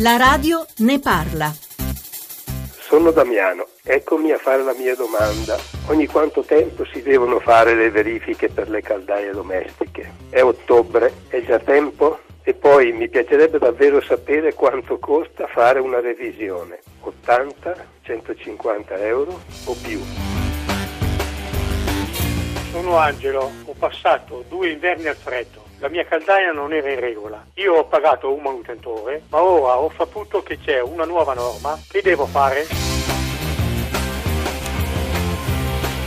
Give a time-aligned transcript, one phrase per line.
[0.00, 1.54] La radio ne parla.
[2.80, 5.56] Sono Damiano, eccomi a fare la mia domanda.
[5.86, 10.14] Ogni quanto tempo si devono fare le verifiche per le caldaie domestiche?
[10.30, 12.18] È ottobre, è già tempo?
[12.42, 16.80] E poi mi piacerebbe davvero sapere quanto costa fare una revisione.
[17.00, 20.00] 80, 150 euro o più?
[22.72, 25.69] Sono Angelo, ho passato due inverni al freddo.
[25.80, 27.42] La mia caldaia non era in regola.
[27.54, 31.78] Io ho pagato un manutentore, ma ora ho saputo che c'è una nuova norma.
[31.88, 32.89] Che devo fare?